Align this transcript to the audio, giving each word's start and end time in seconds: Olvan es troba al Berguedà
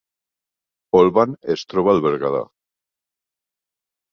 Olvan 0.99 1.35
es 1.55 1.63
troba 1.73 1.93
al 1.93 2.01
Berguedà 2.07 2.41